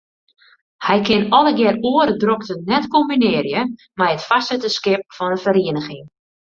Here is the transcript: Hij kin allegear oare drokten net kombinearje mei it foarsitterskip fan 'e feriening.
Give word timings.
Hij 0.85 0.99
kin 1.09 1.25
allegear 1.39 1.77
oare 1.91 2.15
drokten 2.23 2.59
net 2.71 2.85
kombinearje 2.97 3.61
mei 3.99 4.11
it 4.17 4.25
foarsitterskip 4.27 5.01
fan 5.17 5.31
'e 5.33 5.43
feriening. 5.47 6.05